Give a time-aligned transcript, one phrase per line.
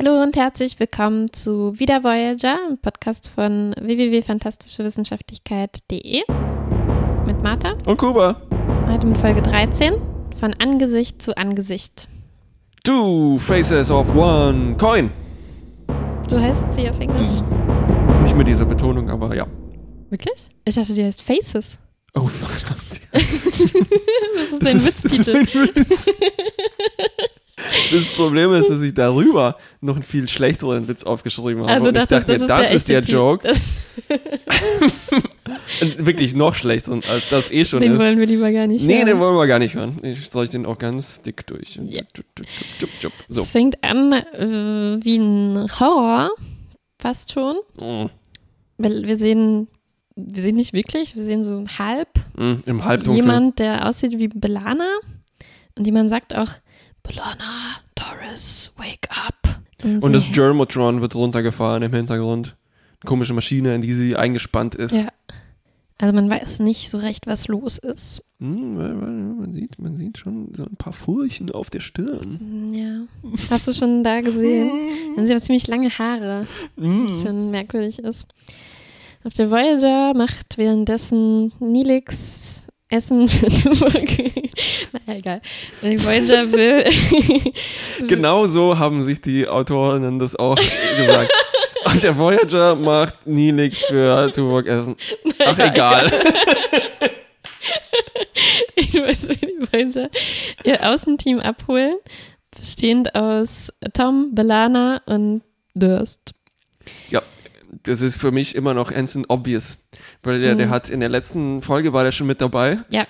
[0.00, 6.22] Hallo und herzlich willkommen zu Wieder Voyager, einem Podcast von www.fantastischewissenschaftlichkeit.de
[7.26, 7.76] mit Martha.
[7.84, 8.40] Und Kuba.
[8.86, 9.94] Heute mit Folge 13
[10.38, 12.06] von Angesicht zu Angesicht.
[12.84, 15.10] Two faces of one coin.
[16.28, 17.40] Du heißt sie auf Englisch?
[18.22, 19.48] Nicht mit dieser Betonung, aber ja.
[20.10, 20.46] Wirklich?
[20.64, 21.80] Ich dachte, die heißt Faces.
[22.14, 23.00] Oh, verdammt.
[23.10, 23.22] Das
[24.52, 26.14] ist dein Das ist, das ist mein Witz.
[27.92, 31.80] Das Problem ist, dass ich darüber noch einen viel schlechteren Witz aufgeschrieben habe.
[31.82, 33.48] Du und ich dachte mir, das ist der echte Joke.
[33.48, 33.60] Titel.
[35.80, 37.98] Und wirklich noch schlechteren, als das eh Das, schon den ist.
[37.98, 39.06] wollen wir lieber gar nicht Nee, hören.
[39.06, 39.98] den wollen wir gar nicht hören.
[40.02, 41.76] Ich streiche den auch ganz dick durch.
[41.76, 43.12] Jup.
[43.28, 43.42] So.
[43.42, 46.30] Es fängt an äh, wie ein Horror,
[46.98, 47.56] fast schon.
[47.78, 48.06] Mm,
[48.78, 49.68] Weil wir sehen,
[50.16, 53.22] wir sehen nicht wirklich, wir sehen so halb mm, Im Halbdunkel.
[53.22, 54.88] jemand, der aussieht wie Belana.
[55.76, 56.50] Und jemand sagt auch,
[57.08, 59.60] Belana, Doris, wake up.
[60.02, 62.56] Und das sie- Germotron wird runtergefahren im Hintergrund.
[63.00, 64.92] Eine komische Maschine, in die sie eingespannt ist.
[64.92, 65.08] Ja.
[66.00, 68.22] Also man weiß nicht so recht, was los ist.
[68.40, 68.76] Hm,
[69.40, 72.72] man, sieht, man sieht schon so ein paar Furchen auf der Stirn.
[72.72, 73.00] Ja.
[73.50, 74.70] Hast du schon da gesehen?
[75.16, 76.46] Dann sie haben ziemlich lange Haare.
[76.76, 77.06] Mm.
[77.06, 78.26] bisschen merkwürdig ist.
[79.24, 82.57] Auf der Voyager macht währenddessen Nilix
[82.90, 83.28] Essen
[84.92, 85.42] naja, egal.
[85.82, 86.84] Die Voyager will.
[88.08, 91.30] Genau so haben sich die Autorinnen das auch gesagt.
[91.84, 94.96] Auf der Voyager macht Nilix für Tuvok Essen.
[95.44, 96.10] Ach, egal.
[98.76, 100.10] Jedenfalls will die Voyager
[100.64, 101.96] ihr Außenteam abholen,
[102.56, 105.42] bestehend aus Tom, Belana und
[105.74, 106.34] Durst.
[107.10, 107.22] Ja,
[107.84, 109.78] das ist für mich immer noch Ensign obvious.
[110.22, 110.70] Weil der, der Mhm.
[110.70, 112.78] hat in der letzten Folge war der schon mit dabei.
[112.90, 113.06] Ja.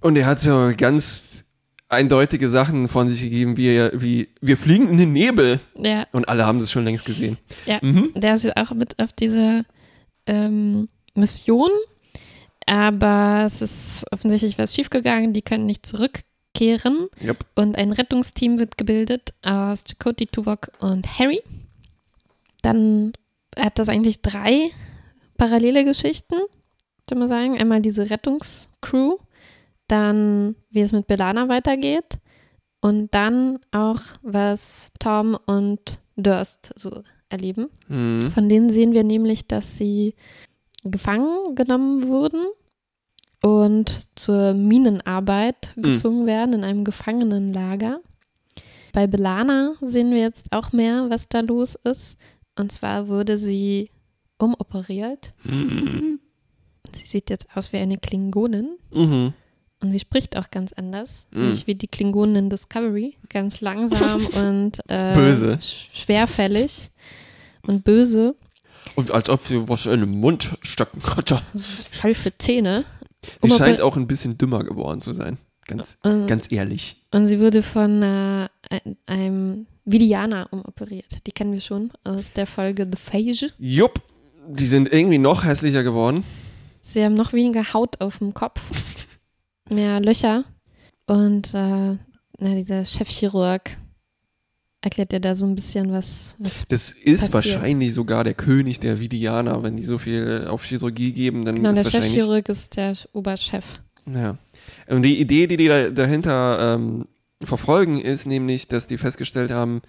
[0.00, 1.44] Und er hat so ganz
[1.88, 5.60] eindeutige Sachen von sich gegeben, wie, wie wir fliegen in den Nebel.
[5.76, 7.36] Ja, Und alle haben das schon längst gesehen.
[7.66, 7.78] ja.
[7.82, 8.12] Mhm.
[8.14, 9.64] Der ist auch mit auf dieser
[10.26, 11.70] ähm, Mission,
[12.66, 15.32] aber es ist offensichtlich was schiefgegangen.
[15.32, 17.44] Die können nicht zurückkehren Yep.
[17.56, 21.40] und ein Rettungsteam wird gebildet aus Chakotay, Tuvok und Harry.
[22.62, 23.12] Dann
[23.58, 24.70] hat das eigentlich drei
[25.36, 27.58] parallele Geschichten, würde man sagen.
[27.58, 29.16] Einmal diese Rettungscrew,
[29.88, 32.18] dann wie es mit Belana weitergeht
[32.80, 37.68] und dann auch, was Tom und Durst so erleben.
[37.88, 38.30] Mhm.
[38.32, 40.14] Von denen sehen wir nämlich, dass sie
[40.84, 42.46] gefangen genommen wurden
[43.42, 45.82] und zur Minenarbeit Mhm.
[45.82, 48.00] gezwungen werden in einem Gefangenenlager.
[48.92, 52.18] Bei Belana sehen wir jetzt auch mehr, was da los ist.
[52.60, 53.90] Und zwar wurde sie
[54.38, 55.32] umoperiert.
[55.44, 56.20] Mhm.
[56.94, 59.32] Sie sieht jetzt aus wie eine Klingonin Mhm.
[59.80, 61.50] und sie spricht auch ganz anders, Mhm.
[61.50, 63.16] nicht wie die Klingonen in Discovery.
[63.28, 65.58] Ganz langsam und äh, Böse.
[65.62, 66.90] sch- schwerfällig
[67.66, 68.34] und böse.
[68.96, 71.00] Und als ob sie was in den Mund stecken
[71.54, 72.84] ist voll für Zähne.
[73.42, 75.36] Sie scheint auch ein bisschen dümmer geworden zu sein.
[75.66, 76.96] Ganz, Äh, ganz ehrlich.
[77.12, 78.48] Und sie wurde von äh, ein-
[79.06, 81.26] einem Vidianer umoperiert.
[81.26, 83.52] Die kennen wir schon aus der Folge The Phage.
[83.58, 84.00] Jupp.
[84.48, 86.24] Die sind irgendwie noch hässlicher geworden.
[86.82, 88.60] Sie haben noch weniger Haut auf dem Kopf,
[89.70, 90.44] mehr Löcher.
[91.06, 91.96] Und äh,
[92.38, 93.76] na, dieser Chefchirurg
[94.80, 96.34] erklärt dir da so ein bisschen was.
[96.38, 97.34] was Das ist Passiert.
[97.56, 99.62] wahrscheinlich sogar der König der Vidianer.
[99.62, 102.12] Wenn die so viel auf Chirurgie geben, dann genau, ist der wahrscheinlich.
[102.12, 103.64] Chefchirurg ist der Oberchef.
[104.06, 104.38] Ja.
[104.88, 107.06] Und die Idee, die die da, dahinter ähm,
[107.42, 109.82] verfolgen, ist nämlich, dass die festgestellt haben,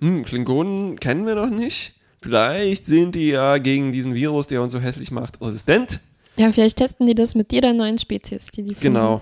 [0.00, 1.94] hm, Klingonen kennen wir noch nicht.
[2.20, 6.00] Vielleicht sind die ja gegen diesen Virus, der uns so hässlich macht, resistent.
[6.36, 8.94] Ja, vielleicht testen die das mit jeder neuen Spezies, die die finden.
[8.94, 9.20] Genau.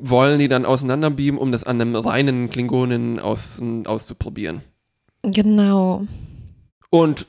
[0.00, 4.62] Wollen die dann auseinanderbeamen, um das an einem reinen Klingonen aus, auszuprobieren.
[5.22, 6.06] Genau.
[6.90, 7.26] Und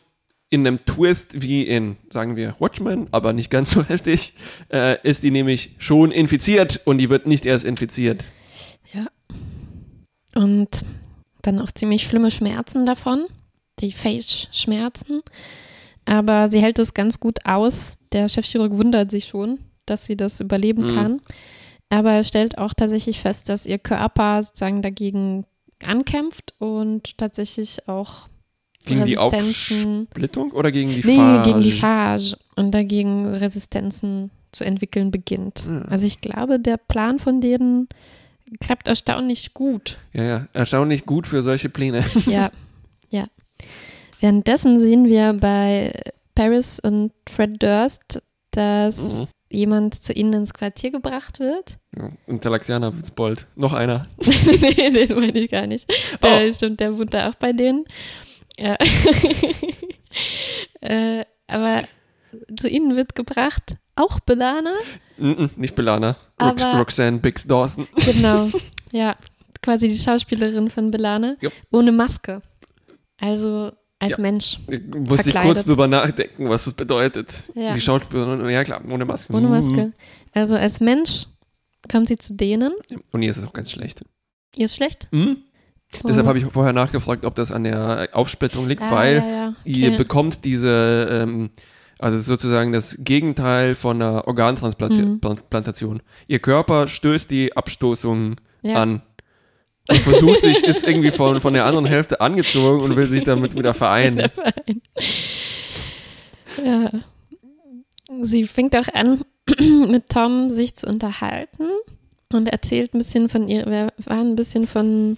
[0.49, 4.33] in einem Twist wie in, sagen wir, Watchmen, aber nicht ganz so heftig,
[4.71, 8.31] äh, ist die nämlich schon infiziert und die wird nicht erst infiziert.
[10.35, 10.83] Und
[11.41, 13.25] dann auch ziemlich schlimme Schmerzen davon,
[13.79, 15.21] die Face-Schmerzen.
[16.05, 17.97] Aber sie hält es ganz gut aus.
[18.11, 20.95] Der Chefchirurg wundert sich schon, dass sie das überleben Mhm.
[20.95, 21.21] kann.
[21.89, 25.45] Aber er stellt auch tatsächlich fest, dass ihr Körper sozusagen dagegen
[25.83, 28.27] ankämpft und tatsächlich auch
[28.85, 29.17] Gegen die.
[29.17, 31.49] Aufsplittung oder gegen die nee, Phage?
[31.49, 35.65] gegen die Phage und dagegen Resistenzen zu entwickeln beginnt.
[35.69, 35.83] Ja.
[35.83, 37.87] Also ich glaube, der Plan von denen
[38.59, 39.97] klappt erstaunlich gut.
[40.13, 42.03] Ja, ja, erstaunlich gut für solche Pläne.
[42.25, 42.51] Ja,
[43.09, 43.27] ja.
[44.19, 45.91] Währenddessen sehen wir bei
[46.35, 48.21] Paris und Fred Durst,
[48.51, 49.27] dass Mhm.
[49.49, 51.77] jemand zu ihnen ins Quartier gebracht wird.
[51.97, 53.47] Ja, und Talaxianer wird's bald.
[53.55, 54.07] Noch einer.
[54.17, 55.87] nee, den meine ich gar nicht.
[56.23, 56.53] Der, Oh.
[56.53, 57.85] Stimmt, der wohnt da auch bei denen.
[58.57, 58.77] Ja.
[60.81, 61.83] äh, aber
[62.57, 64.73] zu ihnen wird gebracht auch Belana.
[65.17, 66.15] Mm -mm, nicht Belana.
[66.41, 67.87] Rox Roxanne Biggs Dawson.
[68.05, 68.49] Genau.
[68.91, 69.15] ja,
[69.61, 71.35] quasi die Schauspielerin von Belana.
[71.41, 71.53] Jupp.
[71.71, 72.41] Ohne Maske.
[73.19, 74.17] Also als Ja.
[74.19, 74.59] Mensch.
[74.95, 77.51] Musste ich kurz drüber nachdenken, was das bedeutet.
[77.55, 77.71] Ja.
[77.73, 79.31] Die Schauspielerin, ja klar, ohne Maske.
[79.33, 79.51] Ohne Mhm.
[79.53, 79.93] Maske.
[80.33, 81.25] Also als Mensch
[81.91, 82.73] kommt sie zu denen.
[83.11, 84.03] Und ihr ist es auch ganz schlecht.
[84.55, 85.07] Ihr ist schlecht.
[85.11, 85.37] Mhm.
[86.07, 89.55] Deshalb habe ich vorher nachgefragt, ob das an der Aufsplittung liegt, Ah, weil ja, ja.
[89.63, 89.97] ihr Okay.
[89.97, 91.51] bekommt diese, ähm,
[92.03, 95.93] also sozusagen das Gegenteil von einer Organtransplantation.
[95.95, 96.01] Mhm.
[96.27, 98.75] Ihr Körper stößt die Abstoßung Ja.
[98.75, 99.01] an.
[99.89, 103.55] Und versucht sich, ist irgendwie von, von der anderen Hälfte angezogen und will sich damit
[103.55, 104.29] wieder vereinen.
[106.63, 106.91] ja.
[108.21, 109.21] Sie fängt auch an,
[109.89, 111.67] mit Tom sich zu unterhalten
[112.33, 115.17] und erzählt ein bisschen von ihr, wir waren ein bisschen von,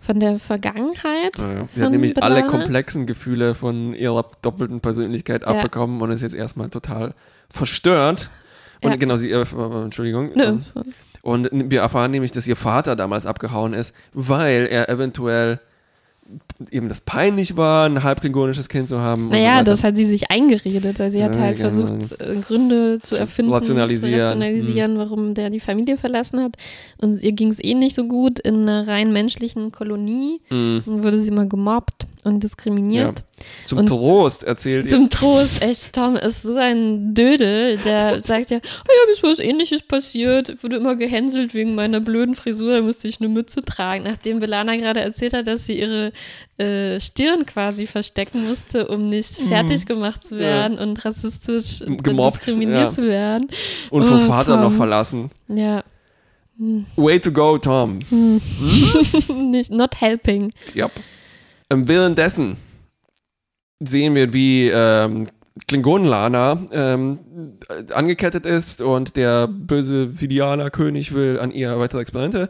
[0.00, 1.36] von der Vergangenheit.
[1.38, 2.50] Naja, sie Von hat nämlich alle Belana?
[2.50, 5.48] komplexen Gefühle von ihrer doppelten Persönlichkeit Ja.
[5.48, 7.14] abbekommen und ist jetzt erstmal total
[7.48, 8.30] verstört.
[8.82, 8.96] Und Ja.
[8.96, 9.44] genau, sie, äh,
[9.84, 10.30] Entschuldigung.
[10.34, 10.42] Nö.
[10.44, 10.64] Ähm,
[11.22, 15.60] Und wir erfahren nämlich, dass ihr Vater damals abgehauen ist, weil er eventuell
[16.70, 19.24] eben das peinlich war, ein halbklingonisches Kind zu haben.
[19.24, 19.64] so Naja, weiter.
[19.64, 20.98] das hat sie sich eingeredet.
[20.98, 21.70] weil sie hat Ja, halt genau.
[21.70, 24.14] versucht, äh, Gründe zu Zu erfinden, rationalisieren.
[24.18, 26.56] zu rationalisieren warum der die Familie verlassen hat.
[26.98, 30.40] Und ihr ging es eh nicht so gut in einer rein menschlichen Kolonie.
[30.50, 30.82] Mhm.
[30.86, 33.24] Dann wurde sie mal gemobbt und diskriminiert.
[33.64, 34.90] Zum Und- Trost erzählt ihr.
[34.90, 39.22] Zum Trost, echt, Tom ist so ein Dödel, der sagt ja, oh ja, mir ist
[39.22, 43.28] was ähnliches passiert, ich wurde immer gehänselt wegen meiner blöden Frisur, da musste ich eine
[43.28, 44.04] Mütze tragen.
[44.04, 46.12] Nachdem Belana gerade erzählt hat, dass sie ihre
[46.58, 50.40] äh, Stirn quasi verstecken musste, um nicht fertig gemacht zu Mhm.
[50.40, 50.46] Ja.
[50.46, 52.90] werden und rassistisch Gemobbt, diskriminiert ja.
[52.90, 53.48] zu werden.
[53.90, 54.76] Und vom Oh, Vater noch Tom.
[54.76, 55.30] verlassen.
[55.48, 55.82] Ja.
[56.58, 56.84] Hm.
[56.96, 58.00] Way to go, Tom.
[59.50, 60.52] nicht, not helping.
[60.74, 60.90] Ja.
[61.70, 62.56] Ähm, währenddessen
[63.80, 65.26] sehen wir, wie ähm,
[65.68, 67.18] Klingonenlana ähm,
[67.68, 72.48] äh, angekettet ist und der böse Vidianer-König will an ihr weitere Experimente.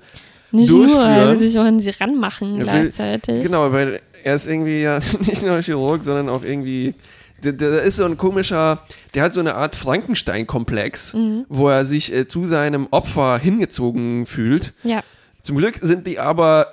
[0.53, 1.09] Nicht nur, Durchführen.
[1.11, 3.43] er will sich auch an sie ranmachen will- gleichzeitig.
[3.45, 6.95] Genau, weil er ist irgendwie ja nicht nur Chirurg, sondern auch irgendwie.
[7.43, 8.83] Der, der ist so ein komischer,
[9.15, 11.47] der hat so eine Art Frankenstein-Komplex, Mhm.
[11.49, 14.75] wo er sich äh, zu seinem Opfer hingezogen fühlt.
[14.83, 15.01] Ja.
[15.41, 16.67] Zum Glück sind die aber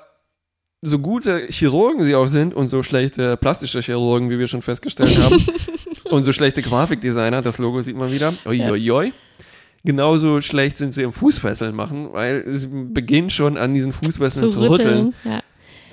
[0.81, 5.17] so gute Chirurgen sie auch sind und so schlechte plastische Chirurgen, wie wir schon festgestellt
[5.17, 5.43] haben,
[6.11, 8.33] und so schlechte Grafikdesigner, das Logo sieht man wieder.
[8.45, 9.03] Oi, Ja.
[9.83, 14.59] Genauso schlecht sind sie im Fußfesseln machen, weil es beginnt schon an diesen Fußfesseln zu,
[14.59, 15.13] rütteln.
[15.23, 15.41] Ja.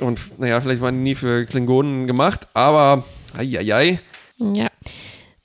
[0.00, 3.04] Und naja, vielleicht waren die nie für Klingonen gemacht, aber
[3.36, 4.00] eieiei.
[4.38, 4.68] Ja.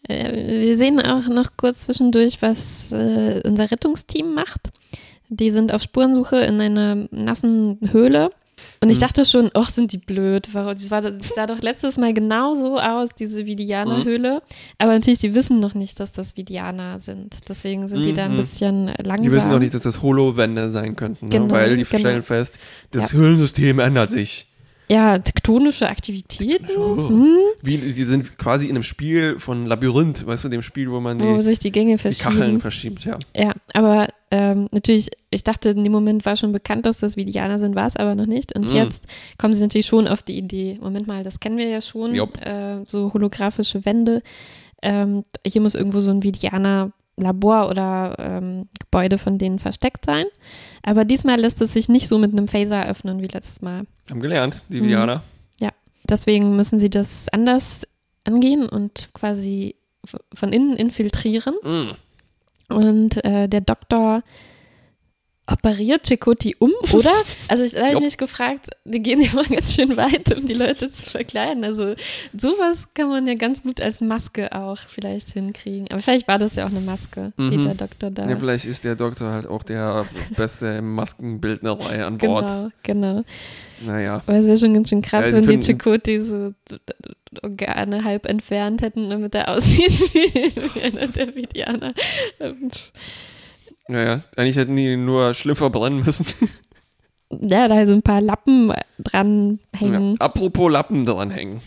[0.08, 4.72] Äh, Wir sehen auch noch kurz zwischendurch, was äh, unser Rettungsteam macht.
[5.28, 8.32] Die sind auf Spurensuche in einer nassen Höhle.
[8.82, 9.02] Und ich Mhm.
[9.02, 10.48] dachte schon, ach, sind die blöd.
[10.54, 13.48] Warum- Das, war, das sah doch letztes Mal genau so aus, diese Mhm.
[13.48, 14.42] Vidianer-Höhle.
[14.78, 17.36] Aber natürlich, die wissen noch nicht, dass das Vidianer sind.
[17.48, 18.38] Deswegen sind die da ein Mhm.
[18.38, 19.24] bisschen langsam.
[19.24, 21.32] Die wissen noch nicht, dass das Holowände sein könnten, ne?
[21.32, 22.00] Genau, weil die genau.
[22.00, 22.58] stellen fest,
[22.92, 24.46] das Höhlensystem ändert sich.
[24.92, 27.10] Ja, tektonische Aktivitäten, Oh.
[27.10, 31.00] hm, Wie, die sind quasi in einem Spiel von Labyrinth, weißt du, dem Spiel, wo
[31.00, 32.10] man wo die, sich die Gänge die.
[32.16, 33.20] Kacheln verschiebt, ja.
[33.36, 37.58] Ja, aber ähm, natürlich, ich dachte, in dem Moment war schon bekannt, dass das Vidianer
[37.60, 38.56] sind, war es aber noch nicht.
[38.56, 38.76] Und Mm.
[38.76, 39.04] jetzt
[39.38, 42.84] kommen sie natürlich schon auf die Idee, Moment mal, das kennen wir ja schon, äh,
[42.86, 44.22] so holographische Wände.
[44.82, 50.26] Ähm, hier muss irgendwo so ein Vidianer Labor oder ähm, Gebäude von denen versteckt sein.
[50.84, 53.84] Aber diesmal lässt es sich nicht so mit einem Phaser öffnen wie letztes Mal.
[54.10, 54.86] Haben gelernt, die Mhm.
[54.86, 55.24] Vidianer.
[56.10, 57.86] Deswegen müssen sie das anders
[58.24, 59.76] angehen und quasi
[60.34, 61.54] von innen infiltrieren.
[61.62, 61.92] Mm.
[62.70, 64.24] Und äh, der Doktor
[65.52, 67.12] operiert Chakoti um, oder?
[67.48, 70.46] Also ich, da habe ich mich gefragt, die gehen ja mal ganz schön weit, um
[70.46, 71.64] die Leute zu verkleiden.
[71.64, 71.96] Also
[72.38, 75.88] sowas kann man ja ganz gut als Maske auch vielleicht hinkriegen.
[75.90, 77.66] Aber vielleicht war das ja auch eine Maske, die Mhm.
[77.66, 78.30] der Doktor da.
[78.30, 80.06] Ja, vielleicht ist der Doktor halt auch der
[80.38, 82.48] Beste Maskenbildnerei an Bord.
[82.48, 83.24] genau, genau.
[83.86, 84.22] Naja.
[84.26, 86.54] Aber es wäre schon ganz schön krass, Ja, wenn die Chakoti so
[87.44, 91.94] Organe halb entfernt hätten, damit er aussieht wie, wie einer der Vidianer.
[92.40, 92.72] Ähm,
[93.88, 96.26] Naja, eigentlich hätten die nur schlimm verbrennen müssen.
[97.42, 99.80] Ja, da so ein paar Lappen dran Ja.
[99.82, 100.20] hängen.
[100.20, 101.62] Apropos Lappen dranhängen.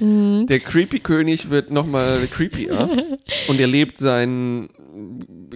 [0.00, 0.46] Mhm.
[0.46, 2.88] Der Creepy-König wird nochmal creepier
[3.48, 4.70] und er lebt seinen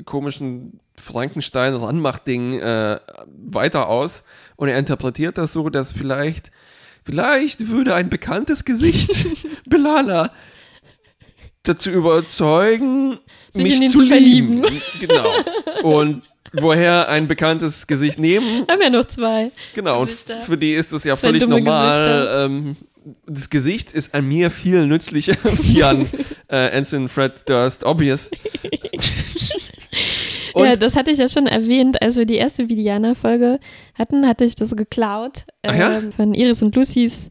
[0.04, 4.25] komischen Frankenstein-Ranmacht-Ding äh, weiter aus
[4.56, 6.50] und er interpretiert das so, dass vielleicht,
[7.04, 9.26] vielleicht würde ein bekanntes Gesicht
[9.66, 10.32] Belana
[11.62, 13.18] dazu überzeugen,
[13.52, 14.64] Sich mich zu zu lieben.
[15.00, 15.32] Genau.
[15.82, 16.22] Und
[16.52, 18.66] woher ein bekanntes Gesicht nehmen.
[18.68, 19.50] Haben ja noch zwei.
[19.75, 20.02] Genau.
[20.02, 22.28] Und für die ist das ja Zwei völlig normal.
[22.44, 22.76] Ähm,
[23.26, 26.08] das Gesicht ist an mir viel nützlicher wie an
[26.50, 28.30] äh, Ensign Fred Durst Obvious.
[30.56, 33.58] Und ja, das hatte ich ja schon erwähnt, als wir die erste Vidiana-Folge
[33.94, 35.98] hatten, hatte ich das geklaut Ach ja?
[35.98, 37.30] ähm, von Iris und Lucys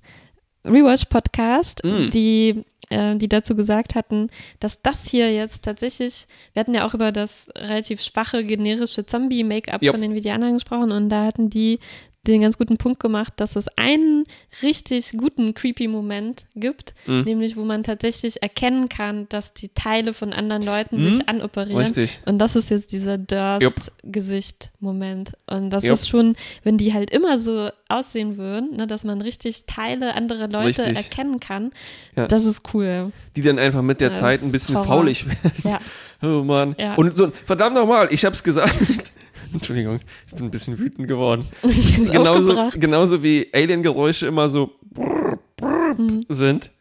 [0.64, 2.12] Rewatch-Podcast, Mm.
[2.12, 4.30] die, äh, die dazu gesagt hatten,
[4.60, 9.82] dass das hier jetzt tatsächlich, wir hatten ja auch über das relativ schwache generische Zombie-Make-up
[9.84, 9.92] Ja.
[9.92, 11.80] von den Vidianern gesprochen und da hatten die
[12.28, 14.24] den ganz guten Punkt gemacht, dass es einen
[14.62, 17.22] richtig guten creepy Moment gibt, Mhm.
[17.24, 21.12] nämlich wo man tatsächlich erkennen kann, dass die Teile von anderen Leuten Mhm.
[21.12, 21.78] sich anoperieren.
[21.84, 22.20] Richtig.
[22.26, 23.18] Und das ist jetzt dieser.
[23.18, 25.34] Durst-Gesicht-Moment.
[25.48, 25.94] Und das Jupp.
[25.94, 30.48] ist schon, wenn die halt immer so aussehen würden, ne, dass man richtig Teile anderer
[30.48, 30.96] Leute Richtig.
[30.98, 31.72] erkennen kann,
[32.16, 32.28] Ja.
[32.28, 33.12] das ist cool.
[33.36, 34.88] die dann einfach mit der Ja, Zeit ein bisschen Horror.
[34.88, 35.52] faulig werden.
[35.64, 35.80] Ja.
[36.22, 36.76] Oh Mann.
[36.80, 36.96] Ja.
[36.96, 38.74] Und so, verdammt nochmal, ich hab's gesagt.
[39.56, 41.46] Entschuldigung, ich bin ein bisschen wütend geworden.
[42.12, 46.26] Genauso, genauso wie Alien-Geräusche immer so brrr, brrr Hm.
[46.30, 46.72] sind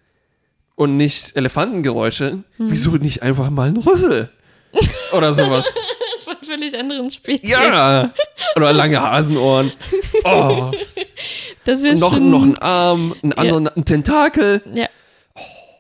[0.75, 2.31] und nicht Elefantengeräusche.
[2.57, 2.71] Hm.
[2.71, 4.29] Wieso nicht einfach mal ein Rüssel?
[5.13, 5.73] Oder sowas.
[6.25, 7.51] Von völlig anderen Spezies.
[7.51, 8.13] ja.
[8.57, 9.73] Oder lange Hasenohren.
[10.27, 10.71] Oh.
[11.65, 14.63] Das noch, schon, noch ein Arm, ein anderen, ein Tentakel.
[14.75, 14.89] Ja.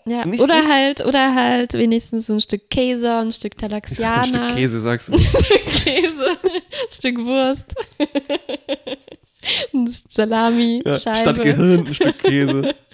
[0.06, 4.18] Ja, Nicht- oder nicht- halt, oder halt wenigstens so ein Stück Käse, ein Stück Talaxianer.
[4.18, 5.12] ein Stück Käse, sagst du.
[5.84, 7.64] Käse, ein Stück Wurst.
[9.72, 11.16] ein Salami, Ja, Scheibe.
[11.18, 12.74] statt Gehirn ein Stück Käse.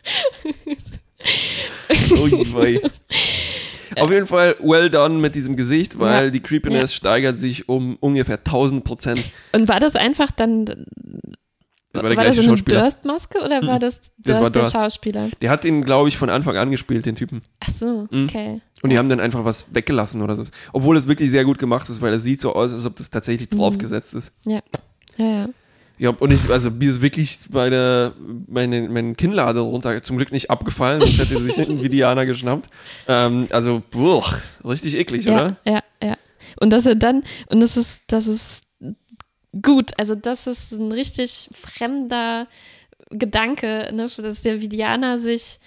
[2.52, 2.80] Wei.
[3.96, 6.30] Auf jeden Fall well done mit diesem Gesicht, weil Ja.
[6.30, 9.20] die Creepiness steigert sich um ungefähr 1000 Prozent.
[9.52, 10.86] Und war das einfach dann,
[11.92, 12.80] war, war der das so eine Schauspieler.
[12.82, 14.72] Durst-Maske oder war das, Das Durst war der Durst.
[14.76, 15.28] Schauspieler?
[15.42, 17.40] Der hat ihn, glaube ich, von Anfang an gespielt, den Typen.
[17.60, 18.24] Ach so, Mhm.
[18.26, 18.60] okay.
[18.82, 20.44] Und die haben dann einfach was weggelassen oder so.
[20.72, 23.10] Obwohl es wirklich sehr gut gemacht ist, weil es sieht so aus, als ob das
[23.10, 23.56] tatsächlich Mhm.
[23.58, 24.32] draufgesetzt ist.
[24.46, 24.60] Ja,
[25.16, 25.48] ja, ja.
[25.98, 28.14] Ja, und ich, also mir ist wirklich meine,
[28.48, 32.70] meine, meine Kinnlade runter, zum Glück nicht abgefallen, sonst hätte sich ein Vidianer geschnappt.
[33.06, 34.24] Ähm, also, boah,
[34.64, 35.56] richtig eklig, Ja, oder?
[35.66, 36.16] ja, ja.
[36.58, 38.62] Und dass er dann, und das ist, das ist
[39.62, 42.46] gut, also das ist ein richtig fremder
[43.10, 45.58] Gedanke, ne, dass der Vidianer sich,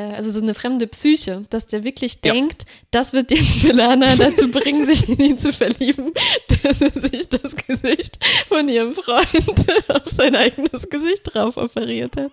[0.00, 2.32] also so eine fremde Psyche, dass der wirklich Ja.
[2.32, 6.12] denkt, das wird jetzt Milana dazu bringen, sich in ihn zu verlieben,
[6.62, 9.26] dass er sich das Gesicht von ihrem Freund
[9.88, 12.32] auf sein eigenes Gesicht drauf operiert hat.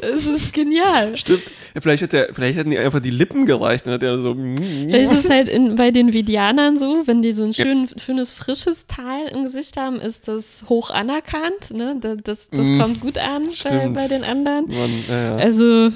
[0.00, 1.16] Es ist genial.
[1.16, 1.44] Stimmt.
[1.74, 4.34] Ja, vielleicht, hätte er, vielleicht hätten die einfach die Lippen gereicht, dann hat er so.
[4.34, 8.32] Vielleicht ist es halt in, bei den Vidianern so, wenn die so ein schön, schönes,
[8.32, 11.70] frisches Teil im Gesicht haben, ist das hoch anerkannt.
[11.72, 11.96] Ne?
[12.00, 14.66] Das, das, das Mm, kommt gut an bei, bei den anderen.
[14.68, 15.36] Mann, ja, ja.
[15.36, 15.90] Also,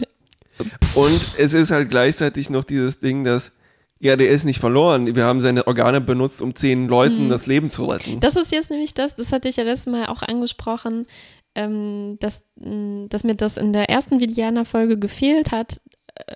[0.95, 3.53] Und es ist halt gleichzeitig noch dieses Ding, dass,
[4.01, 5.15] ja, der ist nicht verloren.
[5.15, 7.29] Wir haben seine Organe benutzt, um zehn Leuten Mhm.
[7.31, 8.21] das Leben zu retten.
[8.21, 11.07] das ist jetzt nämlich das, das hatte ich ja letztes Mal auch angesprochen,
[11.55, 15.81] ähm, dass, dass mir das in der ersten Vidianer-Folge gefehlt hat,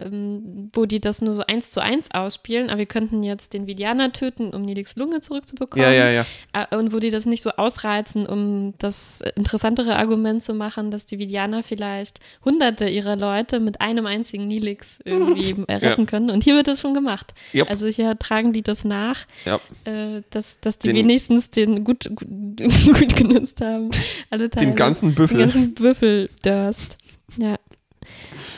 [0.01, 3.67] ähm, wo die das nur so eins zu eins ausspielen, aber wir könnten jetzt den
[3.67, 5.85] Vidianer töten, um Nilix Lunge zurückzubekommen.
[5.85, 6.27] ja, ja, ja.
[6.53, 11.07] Äh, Und wo die das nicht so ausreizen, um das interessantere Argument zu machen, dass
[11.07, 16.31] die Vidianer vielleicht hunderte ihrer Leute mit einem einzigen Nilix irgendwie retten können.
[16.31, 17.35] Und hier wird das schon gemacht.
[17.55, 17.69] Yep.
[17.71, 19.61] Also hier tragen die das nach, ja.
[19.85, 22.29] äh, dass, dass die Den- wenigstens den gut, gut,
[22.85, 23.91] gut genutzt haben.
[24.31, 24.67] Alle Teile.
[24.67, 25.39] Den ganzen Büffel.
[25.39, 26.99] Den ganzen Büffeldurst.
[27.39, 27.57] Ja.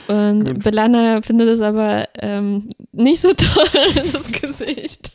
[0.09, 0.65] Und Gut.
[0.65, 3.69] Belana findet es aber ähm, nicht so toll,
[4.13, 5.13] das Gesicht.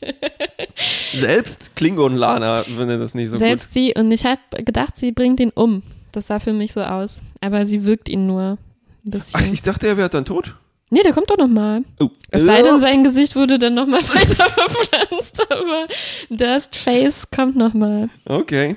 [1.13, 5.51] Selbst Klingon-Lana findet das nicht so Selbst sie, und ich habe gedacht, sie bringt ihn
[5.53, 5.83] um.
[6.12, 7.21] Das sah für mich so aus.
[7.41, 8.57] Aber sie wirkt ihn nur ein
[9.03, 9.12] gut.
[9.12, 9.39] bisschen.
[9.43, 10.55] Ach, ich dachte, er wäre dann tot.
[10.89, 11.83] nee, der kommt doch noch mal.
[12.00, 12.09] Oh.
[12.31, 15.88] Es sei denn, sein Gesicht wurde dann noch mal weiter verpflanzt, aber
[16.29, 18.09] Dust Face kommt noch mal.
[18.25, 18.75] Okay.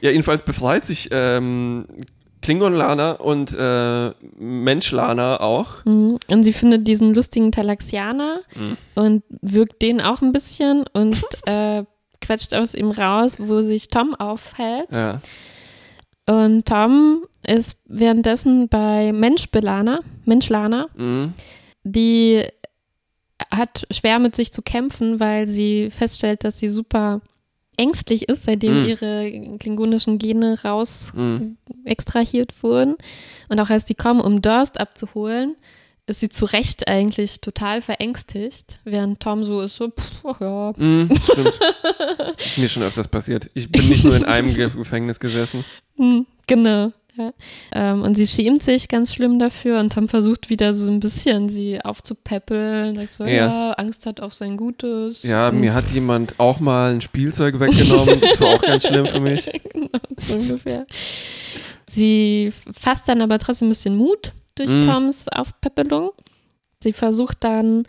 [0.00, 1.84] Ja, jedenfalls befreit sich ähm,
[2.42, 5.84] Klingon-Lana und äh, Mensch-Lana auch.
[5.84, 6.18] Mhm.
[6.28, 8.76] Und sie findet diesen lustigen Talaxianer Mhm.
[8.94, 11.84] und wirkt den auch ein bisschen und äh,
[12.20, 14.88] quetscht aus ihm raus, wo sich Tom aufhält.
[14.94, 15.20] Ja.
[16.26, 20.86] Und Tom ist währenddessen bei Mensch-Belana, Mensch-Lana.
[20.96, 21.32] Mhm.
[21.84, 22.44] die
[23.50, 27.20] hat schwer mit sich zu kämpfen, weil sie feststellt, dass sie super
[27.76, 28.86] ängstlich ist, seitdem Mm.
[28.88, 31.56] ihre klingonischen Gene raus Mhm.
[31.84, 32.96] extrahiert wurden.
[33.48, 35.56] Und auch als die kommen, um Durst abzuholen,
[36.06, 40.72] ist sie zu Recht eigentlich total verängstigt, während Tom so ist so, pff, ach ja.
[40.76, 41.60] Mhm, stimmt.
[42.18, 43.48] Das ist mir schon öfters passiert.
[43.54, 45.64] Ich bin nicht nur in einem Ge Gefängnis gesessen.
[45.96, 46.92] Hm, genau.
[47.16, 47.32] Ja.
[47.74, 51.50] Ähm, und sie schämt sich ganz schlimm dafür und Tom versucht wieder so ein bisschen
[51.50, 52.96] sie aufzupäppeln.
[52.96, 53.30] Sagt so, ja.
[53.32, 53.72] Ja.
[53.72, 55.22] Angst hat auch sein Gutes.
[55.22, 58.18] Ja, Und- mir hat jemand auch mal ein Spielzeug weggenommen.
[58.20, 59.50] Das war auch ganz schlimm für mich.
[59.72, 60.84] genau, so ungefähr.
[61.88, 64.82] Sie fasst dann aber trotzdem ein bisschen Mut durch Mm.
[64.86, 66.10] Toms Aufpäppelung.
[66.82, 67.84] Sie versucht dann,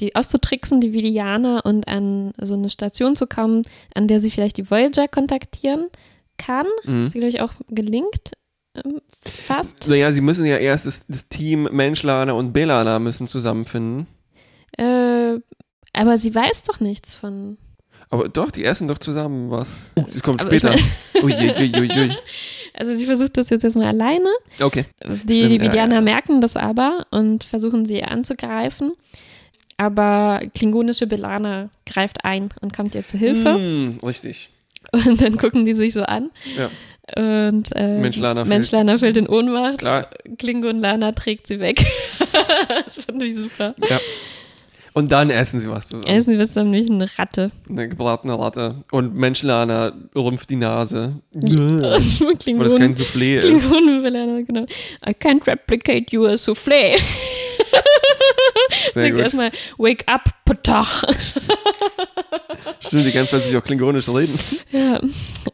[0.00, 3.62] die auszutricksen, die Vidianer, und an so eine Station zu kommen,
[3.94, 5.88] an der sie vielleicht die Voyager kontaktieren
[6.36, 6.66] kann.
[6.84, 7.04] Mhm.
[7.04, 8.32] Das, glaube ich, auch gelingt.
[9.24, 9.88] Fast.
[9.88, 14.06] Naja, sie müssen ja erst das, das Team Menschlana und Belana müssen zusammenfinden.
[14.76, 15.38] Äh,
[15.92, 17.58] aber sie weiß doch nichts von.
[18.10, 19.74] Aber doch, die essen doch zusammen was.
[19.96, 20.74] Oh, das kommt Aber später.
[21.22, 22.16] Uiuiuiui.
[22.74, 24.28] Also sie versucht das jetzt erstmal alleine.
[24.60, 24.84] Okay.
[25.24, 26.00] Die Stimmt, ja, Vidianer ja.
[26.00, 28.92] merken das aber und versuchen sie anzugreifen.
[29.78, 33.58] Aber klingonische Belana greift ein und kommt ihr zu Hilfe.
[33.58, 34.50] Mm, richtig.
[34.92, 36.30] Und dann gucken die sich so an.
[36.56, 36.70] Ja.
[37.16, 38.48] Und äh, Mensch-Lana fällt.
[38.48, 39.78] Mensch-Lana fällt in Ohnmacht.
[39.78, 40.08] Klar.
[40.38, 41.84] Klingon-Lana trägt sie weg.
[42.84, 43.74] das fand ich super.
[43.88, 44.00] Ja.
[44.94, 46.08] Und dann essen sie was zusammen.
[46.08, 47.52] Essen wir nämlich eine Ratte.
[47.68, 48.82] Eine gebratene Ratte.
[48.90, 51.20] Und Menschlana rümpft die Nase.
[51.34, 53.44] Und Weil das kein Soufflé ist.
[53.44, 54.66] Klingonen-Belana, genau.
[55.06, 56.96] I can't replicate you a soufflé.
[58.92, 59.20] Sehr gut.
[59.20, 61.04] erstmal, wake up, Potach.
[62.80, 64.38] Stimmt, die kann plötzlich auch klingonisch reden.
[64.72, 65.00] Ja.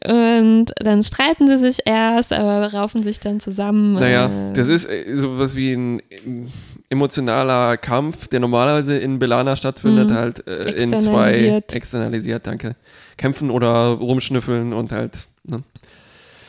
[0.06, 3.94] Und dann streiten sie sich erst, aber raufen sich dann zusammen.
[3.94, 6.48] Naja, das ist äh, sowas wie ein ähm,
[6.90, 10.14] emotionaler Kampf, der normalerweise in Belana stattfindet, Mhm.
[10.14, 11.74] halt äh, in zwei Externalisiert.
[11.74, 12.76] externalisiert, danke.
[13.16, 15.26] Kämpfen oder rumschnüffeln und halt.
[15.44, 15.62] Ne?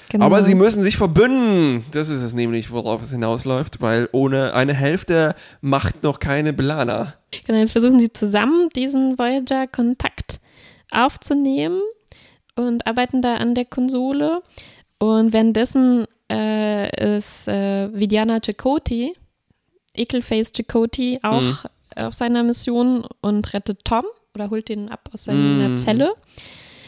[0.10, 0.26] Genau.
[0.26, 1.86] Aber sie müssen sich verbünden.
[1.92, 7.14] Das ist es nämlich, worauf es hinausläuft, weil ohne eine Hälfte macht noch keine Belana.
[7.46, 10.40] Genau, jetzt versuchen sie zusammen diesen Voyager-Kontakt
[10.92, 11.82] aufzunehmen
[12.56, 14.42] und arbeiten da an der Konsole.
[15.00, 19.14] Und währenddessen äh, ist äh, Vidiana Chakoti,
[19.94, 21.58] Ekelface Chakoti, auch Mhm.
[21.98, 25.78] auf seiner Mission und rettet Tom oder holt ihn ab aus seiner Mhm.
[25.78, 26.14] Zelle.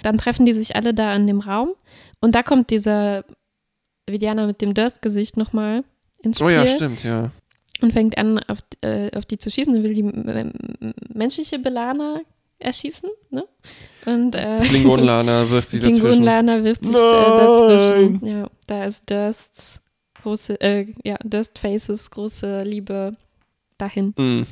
[0.03, 1.69] Dann treffen die sich alle da in dem Raum.
[2.19, 3.25] Und da kommt dieser
[4.09, 5.83] Vidiana mit dem Durst-Gesicht nochmal
[6.21, 7.31] ins Spiel Oh ja, stimmt, ja.
[7.81, 12.21] und fängt an, auf, äh, auf die zu schießen und will die menschliche Belana
[12.59, 13.09] erschießen.
[13.29, 13.43] Ne?
[14.05, 16.01] Und äh, Klingonlana wirft sich dazwischen.
[16.01, 18.25] Klingonlana wirft sich äh, dazwischen.
[18.25, 19.81] Ja, da ist Dursts
[20.21, 23.15] große, äh, ja, Durst Faces große Liebe
[23.77, 24.13] dahin.
[24.17, 24.43] Mm.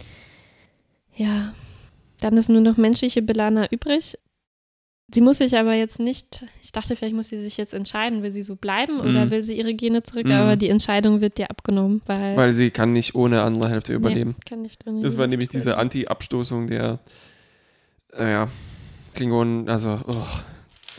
[1.15, 1.54] Ja,
[2.19, 4.17] dann ist nur noch menschliche Belana übrig.
[5.13, 8.32] Sie muss sich aber jetzt nicht, ich dachte, vielleicht muss sie sich jetzt entscheiden, will
[8.32, 9.32] sie so bleiben oder Mhm.
[9.32, 10.32] will sie ihre Gene zurück, Mhm.
[10.32, 14.32] aber die Entscheidung wird dir abgenommen, weil, Weil sie kann nicht ohne andere Hälfte überleben.
[14.38, 17.00] Nee, kann nicht drin Das war nämlich diese Anti-Abstoßung der,
[18.18, 18.48] äh, ja,
[19.13, 20.26] Klingonen, also, oh.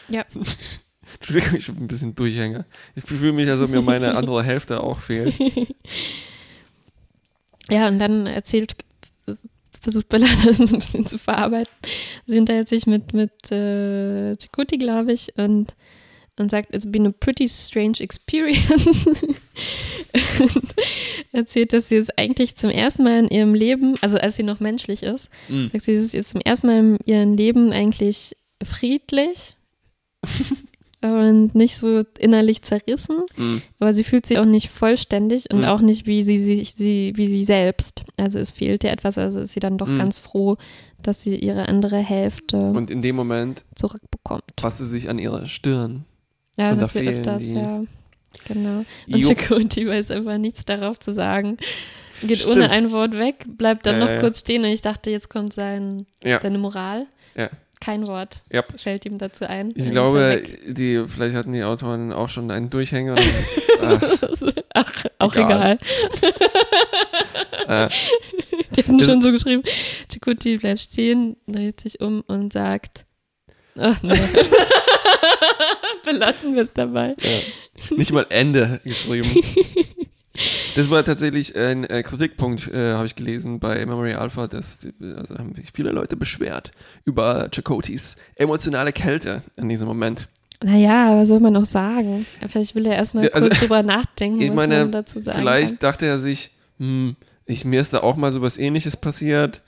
[0.09, 0.25] Ja.
[1.15, 2.65] Entschuldigung, ich bin ein bisschen Durchhänger.
[2.95, 5.37] Ich fühle mich, als ob mir meine andere Hälfte auch fehlt.
[7.69, 8.77] Ja, und dann erzählt,
[9.87, 11.73] versucht Bellana das ein bisschen zu verarbeiten.
[12.27, 15.77] Sie unterhält sich mit, mit äh, Chakoti, glaube ich, und,
[16.41, 19.07] und sagt, it's been a pretty strange experience.
[20.41, 20.75] und
[21.31, 24.59] erzählt, dass sie jetzt eigentlich zum ersten Mal in ihrem Leben, also als sie noch
[24.59, 25.67] menschlich ist, Mm.
[25.73, 29.55] sagt sie, sie ist jetzt zum ersten Mal in ihrem Leben eigentlich friedlich
[31.03, 33.23] und nicht so innerlich zerrissen.
[33.37, 33.59] Mm.
[33.79, 35.65] Aber sie fühlt sich auch nicht vollständig und Mhm.
[35.67, 38.03] auch nicht wie sie, sich sie, wie sie selbst.
[38.17, 39.99] Also es fehlt ihr etwas, also ist sie dann doch Mhm.
[39.99, 40.57] ganz froh,
[41.03, 44.43] dass sie ihre andere Hälfte Und in dem Moment zurückbekommt.
[44.59, 46.05] fasst sie sich an ihre Stirn.
[46.57, 47.85] Ja, und da das wird fehlen öfters, die- ja.
[48.49, 48.85] Genau.
[49.11, 49.23] Und.
[49.25, 51.57] Chakoti weiß einfach nichts darauf zu sagen.
[52.23, 52.57] Geht Stimmt.
[52.57, 55.53] ohne ein Wort weg, bleibt dann Ja, noch kurz stehen und ich dachte, jetzt kommt
[55.53, 56.41] sein, Ja.
[56.41, 57.07] seine Moral.
[57.37, 57.51] Ja.
[57.87, 58.65] Kein Wort Ja.
[58.77, 59.73] fällt ihm dazu ein.
[59.77, 63.15] Ich glaube, die, vielleicht hatten die Autoren auch schon einen Durchhänger.
[63.15, 63.23] Und,
[63.81, 64.03] ach,
[64.75, 65.79] Ach, auch Egal.
[65.79, 66.29] egal.
[67.89, 67.89] äh,
[68.75, 69.63] Die haben Das- schon so geschrieben,
[70.11, 73.07] Chikuti bleibt stehen, dreht sich um und sagt,
[73.79, 74.15] ach nee.
[76.05, 77.15] Belassen wir es dabei.
[77.21, 77.97] ja.
[77.97, 79.31] Nicht mal Ende geschrieben.
[80.75, 84.93] Das war tatsächlich ein äh, Kritikpunkt, äh, habe ich gelesen bei Memory Alpha, dass die,
[85.17, 86.71] also haben sich viele Leute beschwert
[87.05, 90.29] über Chakotis emotionale Kälte in diesem Moment.
[90.63, 92.27] Naja, aber soll man auch sagen?
[92.49, 95.39] Vielleicht will er erstmal Ja, also, kurz drüber nachdenken, Ich was meine, man dazu sagen
[95.39, 95.91] vielleicht kann.
[95.91, 99.63] dachte er sich, hm, ich, mir ist da auch mal sowas ähnliches passiert.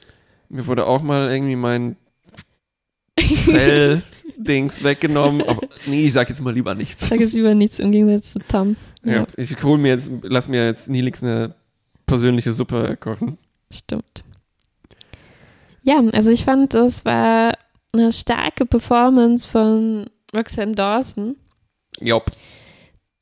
[0.49, 1.97] Mir wurde auch mal irgendwie mein
[3.19, 5.43] Fell-Dings weggenommen.
[5.43, 7.07] Aber nee, ich sag jetzt mal lieber nichts.
[7.07, 8.77] Sag jetzt lieber nichts im Gegensatz zu Tom.
[9.05, 11.55] Ja, Ja, ich hol mir jetzt, lass mir jetzt Nilix eine
[12.07, 13.39] persönliche Suppe kochen.
[13.73, 14.25] stimmt.
[15.83, 17.57] Ja, also ich fand, das war
[17.93, 20.07] eine starke Performance von
[20.37, 21.37] Roxanne Dawson.
[22.01, 22.31] Jopp.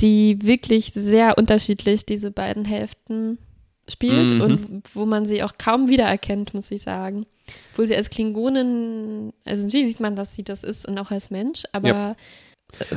[0.02, 3.38] die wirklich sehr unterschiedlich diese beiden Hälften
[3.88, 4.40] spielt Mhm.
[4.42, 7.24] und wo man sie auch kaum wiedererkennt, muss ich sagen.
[7.72, 11.30] Obwohl sie als Klingonin, also natürlich sieht man, dass sie das ist und auch als
[11.30, 12.14] Mensch, aber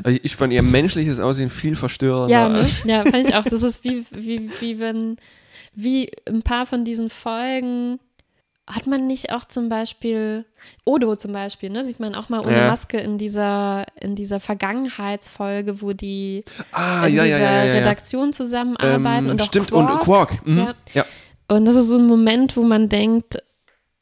[0.04, 2.30] Also ich, fand ihr menschliches Aussehen viel verstörender.
[2.34, 2.68] ja, ne?
[2.86, 3.44] ja, fand ich auch.
[3.50, 5.18] Das ist wie, wie, wie wenn,
[5.74, 8.00] wie ein paar von diesen Folgen
[8.68, 10.46] hat man nicht auch zum Beispiel,
[10.86, 12.68] Odo zum Beispiel, ne, sieht man auch mal ohne Ja.
[12.68, 17.74] Maske in dieser, in dieser Vergangenheitsfolge, wo die Ah, in ja, dieser ja.
[17.74, 19.92] Redaktion zusammenarbeiten Ähm, und auch stimmt, Quark.
[19.94, 20.46] und Quark.
[20.48, 20.68] Mhm.
[20.94, 21.06] Ja.
[21.48, 23.38] Und das ist so ein Moment, wo man denkt,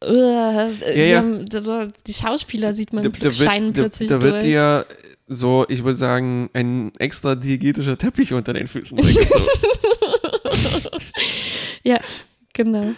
[0.02, 1.46] äh, die, haben-
[2.06, 4.44] die Schauspieler sieht man Da, da scheinen wird, da, plötzlich da wird durch.
[4.44, 4.86] dir
[5.28, 8.98] so, ich würde sagen, ein extra diegetischer Teppich unter den Füßen
[11.84, 11.98] ja,
[12.54, 12.92] genau.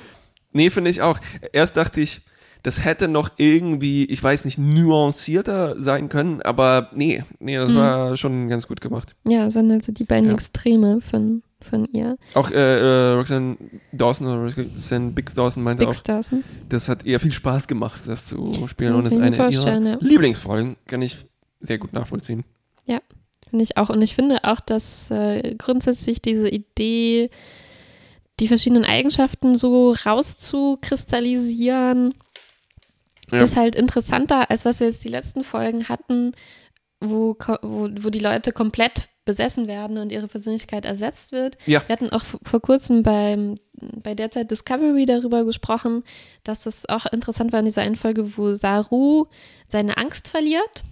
[0.52, 1.20] nee, finde ich auch.
[1.54, 2.22] Erst dachte ich,
[2.64, 7.76] das hätte noch irgendwie, ich weiß nicht, nuancierter sein können, aber nee, nee, das Mhm.
[7.76, 9.16] war schon ganz gut gemacht.
[9.26, 10.34] Ja, das waren also die beiden Ja.
[10.36, 12.18] Extreme von, von ihr.
[12.34, 13.58] Auch äh, äh, Roxanne
[13.94, 16.44] Dawson oder Roxanne Bix Dawson meinte Big auch, Starsen.
[16.68, 19.82] das hat ihr viel Spaß gemacht, das zu spielen und ist kann ich eine ihrer
[19.92, 19.98] ja.
[20.02, 21.26] Lieblingsfolgen, kann ich
[21.60, 22.44] sehr gut nachvollziehen.
[23.50, 23.90] Finde ich auch.
[23.90, 27.32] Und ich finde auch, dass äh, grundsätzlich diese Idee,
[28.40, 32.14] die verschiedenen Eigenschaften so rauszukristallisieren,
[33.32, 33.42] Ja.
[33.44, 36.34] ist halt interessanter, als was wir jetzt die letzten Folgen hatten,
[37.00, 41.56] wo, wo, wo die Leute komplett besessen werden und ihre Persönlichkeit ersetzt wird.
[41.66, 41.82] Ja.
[41.88, 46.04] Wir hatten auch vor kurzem beim, bei derzeit Discovery darüber gesprochen,
[46.44, 49.26] dass das auch interessant war in dieser einen Folge, wo Saru
[49.68, 50.84] seine Angst verliert.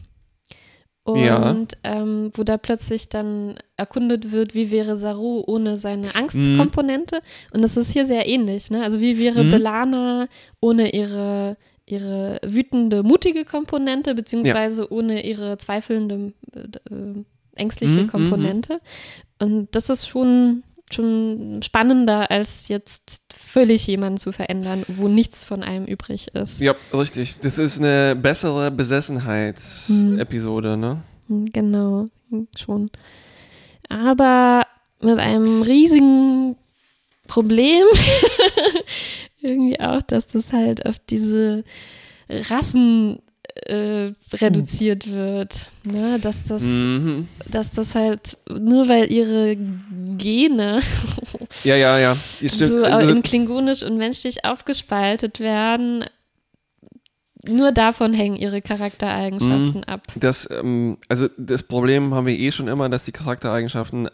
[1.08, 1.58] Und Ja.
[1.84, 7.22] ähm, wo da plötzlich dann erkundet wird, wie wäre Saru ohne seine Angstkomponente.
[7.54, 8.70] Und das ist hier sehr ähnlich.
[8.72, 8.84] Ne?
[8.84, 9.52] Also wie wäre Mhm.
[9.52, 10.28] Belana
[10.60, 16.60] ohne ihre, ihre wütende, mutige Komponente, beziehungsweise ohne ihre zweifelnde, äh,
[16.93, 17.24] äh,
[17.56, 18.82] ängstliche Mhm, Komponente.
[19.39, 25.63] Und das ist schon, schon spannender, als jetzt völlig jemanden zu verändern, wo nichts von
[25.63, 26.62] einem übrig ist.
[26.62, 27.38] Ja, richtig.
[27.41, 31.04] Das ist eine bessere Besessenheitsepisode, ne?
[31.28, 32.89] Hm, Genau, hm, schon.
[33.89, 34.63] Aber
[35.02, 36.56] mit einem riesigen
[37.28, 37.84] Problem
[39.41, 41.63] irgendwie auch, dass das halt auf diese
[42.30, 43.19] Rassen
[43.55, 45.67] äh, reduziert wird.
[45.83, 46.19] Ne?
[46.21, 47.27] Dass, das, Mhm.
[47.49, 49.55] dass das halt nur weil ihre
[50.17, 50.79] Gene
[51.63, 52.17] Ja, ja, ja.
[52.47, 56.05] So also, in klingonisch und menschlich aufgespaltet werden,
[57.45, 60.02] nur davon hängen ihre Charaktereigenschaften ab.
[60.15, 64.12] das, ähm, also das Problem haben wir eh schon immer, dass die Charaktereigenschaften äh,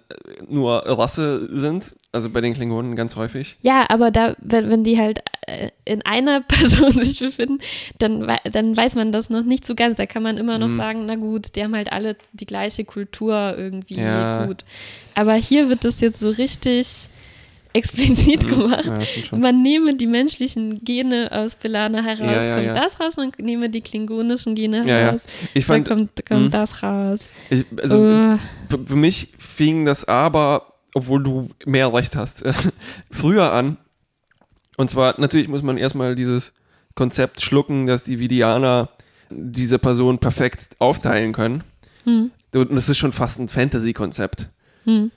[0.49, 1.95] nur Rasse sind.
[2.11, 3.55] Also bei den Klingonen ganz häufig.
[3.61, 7.57] Ja, aber da, wenn, wenn die halt äh, in einer Person sich befinden,
[7.97, 9.97] dann, dann weiß man das noch nicht so ganz.
[9.97, 10.77] Da kann man immer noch Mhm.
[10.77, 14.45] sagen, na gut, die haben halt alle die gleiche Kultur irgendwie Ja.
[14.45, 14.63] gut.
[15.15, 17.09] Aber hier wird das jetzt so richtig
[17.73, 18.85] explizit gemacht.
[18.85, 19.37] Ja.
[19.37, 23.69] Man nehme die menschlichen Gene aus Belana heraus, Ja, ja, kommt das raus, man nehme
[23.69, 25.21] die klingonischen Gene heraus,
[25.53, 26.51] Ich dann fand, kommt, kommt Mhm.
[26.51, 27.27] das raus.
[27.49, 27.97] ich, also
[28.69, 32.43] für, für mich fing das aber, obwohl du mehr Recht hast,
[33.11, 33.77] früher an.
[34.77, 36.53] Und zwar, natürlich muss man erstmal dieses
[36.95, 38.89] Konzept schlucken, dass die Vidianer
[39.29, 41.63] diese Person perfekt aufteilen können.
[42.03, 44.47] hm, Und das ist schon fast ein Fantasy-Konzept.
[44.85, 45.11] hm.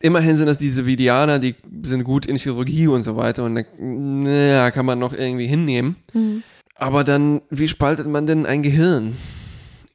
[0.00, 3.62] Immerhin sind das diese Vidianer, die sind gut in Chirurgie und so weiter und da
[3.78, 5.96] na, kann man noch irgendwie hinnehmen.
[6.12, 6.42] Hm.
[6.76, 9.16] Aber dann, wie spaltet man denn ein Gehirn?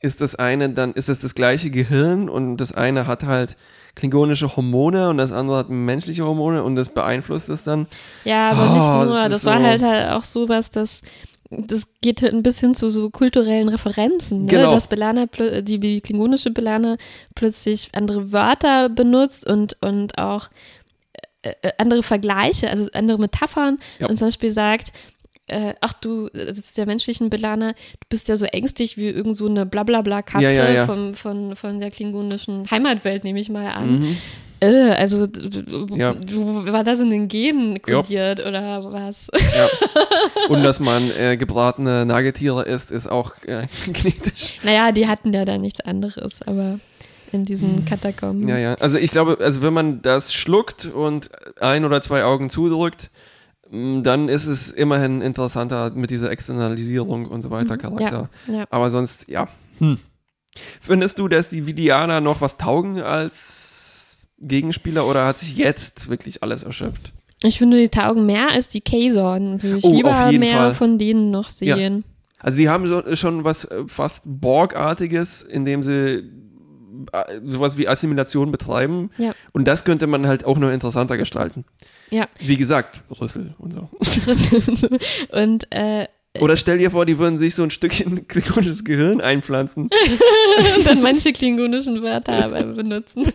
[0.01, 3.57] Ist das eine dann, ist das das gleiche Gehirn und das eine hat halt
[3.95, 7.85] klingonische Hormone und das andere hat menschliche Hormone und das beeinflusst es dann?
[8.23, 9.23] Ja, aber Oh, nicht das nur.
[9.25, 11.01] ist Das, war so- halt, halt auch sowas, dass
[11.51, 14.47] das geht halt ein bisschen zu so kulturellen Referenzen, ne?
[14.47, 14.71] Genau.
[14.71, 16.97] dass Belana, plö- die, klingonische Belana
[17.35, 20.49] plötzlich andere Wörter benutzt und, und auch
[21.41, 24.07] äh, äh, andere Vergleiche, also andere Metaphern Ja.
[24.07, 24.91] und zum Beispiel sagt,
[25.47, 29.35] äh, ach du, das ist der menschlichen Belana, du bist ja so ängstlich wie irgend
[29.35, 30.85] so eine Blablabla-Katze Ja, ja, ja.
[30.85, 33.99] Vom, von, von der klingonischen Heimatwelt, nehme ich mal an.
[34.01, 34.17] Mhm.
[34.62, 35.28] Äh, also
[35.95, 36.13] Ja.
[36.13, 38.02] du, war das in den Genen Ja.
[38.02, 39.28] kodiert oder was?
[39.34, 39.67] Ja.
[40.50, 44.60] Und dass man äh, gebratene Nagetiere isst, ist auch äh, genetisch.
[44.63, 46.80] naja, die hatten ja da nichts anderes, aber
[47.32, 48.48] in diesen Katakomben.
[48.48, 48.74] Ja, ja.
[48.76, 51.30] Also ich glaube, also wenn man das schluckt und
[51.62, 53.12] ein oder zwei Augen zudrückt,
[53.69, 58.30] mh, dann ist es immerhin interessanter mit dieser Externalisierung und so weiter Charakter.
[58.52, 58.65] ja.
[58.72, 59.48] Aber sonst, ja.
[59.78, 60.00] Hm.
[60.82, 63.98] Findest du, dass die Vidianer noch was taugen als
[64.41, 67.13] Gegenspieler oder hat sich jetzt wirklich alles erschöpft?
[67.41, 69.62] Ich finde, die taugen mehr als die.
[69.62, 70.73] Würde ich Oh, lieber mehr Fall.
[70.75, 71.75] von denen noch Ja.
[71.75, 72.04] sehen.
[72.39, 76.23] Also die haben so, schon was äh, fast Borg-artiges, indem sie
[77.12, 79.10] äh, sowas wie Assimilation betreiben.
[79.17, 79.34] Ja.
[79.52, 81.65] Und das könnte man halt auch noch interessanter gestalten.
[82.12, 82.28] Ja.
[82.39, 83.89] Wie gesagt, Rüssel und so.
[85.32, 86.08] und äh,
[86.39, 89.89] Oder stell dir vor, die würden sich so ein Stückchen klingonisches Gehirn einpflanzen.
[90.77, 93.33] und dann manche klingonischen Wörter benutzen.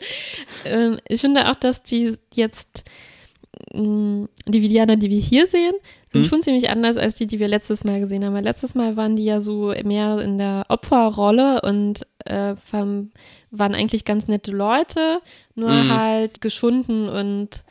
[0.64, 2.84] ähm, ich finde auch, dass die jetzt
[3.72, 5.72] mh, die Vidianer, die wir hier sehen,
[6.12, 6.28] sind Hm.
[6.28, 8.34] schon ziemlich anders als die, die wir letztes Mal gesehen haben.
[8.34, 13.10] Weil letztes Mal waren die ja so mehr in der Opferrolle und äh, waren
[13.74, 15.20] eigentlich ganz nette Leute,
[15.54, 15.96] nur Mhm.
[15.96, 17.65] halt geschunden und äh,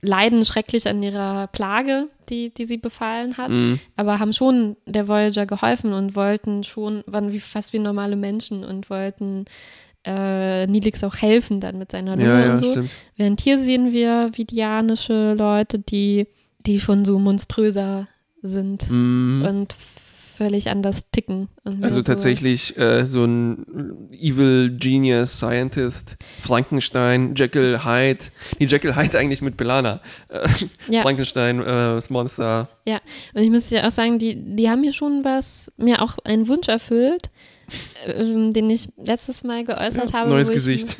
[0.00, 3.80] leiden schrecklich an ihrer Plage, die, die sie befallen hat Mhm.
[3.96, 8.64] aber haben schon der Voyager geholfen und wollten schon, waren wie fast wie normale Menschen
[8.64, 9.44] und wollten
[10.04, 12.70] äh, Nilix auch helfen dann mit seiner Lunge Ja, ja, und so.
[12.70, 12.90] stimmt.
[13.16, 16.26] Während hier sehen wir vidianische Leute, die,
[16.60, 18.06] die schon so monströser
[18.42, 19.44] sind Mhm.
[19.48, 19.74] und
[20.36, 21.48] völlig anders ticken.
[21.80, 28.24] Also so, tatsächlich äh, so ein Evil Genius Scientist, Frankenstein, Jekyll Hyde,
[28.58, 30.00] nee, Jekyll Hyde eigentlich mit Belana.
[30.28, 30.48] Äh,
[30.88, 31.02] Ja.
[31.02, 32.68] Frankenstein, äh, das Monster.
[32.86, 33.00] Ja,
[33.34, 36.48] und ich muss ja auch sagen, die, die haben mir schon was, mir auch einen
[36.48, 37.30] Wunsch erfüllt,
[38.06, 40.30] ähm, den ich letztes Mal geäußert Ja, habe.
[40.30, 40.98] neues wo ich- Gesicht.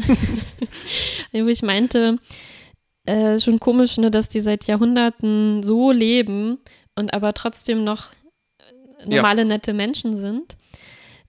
[1.33, 2.17] wo ich meinte,
[3.05, 6.59] äh, schon komisch, ne, dass die seit Jahrhunderten so leben
[6.97, 8.09] und aber trotzdem noch
[8.99, 9.17] äh, Ja.
[9.17, 10.57] normale, nette Menschen sind.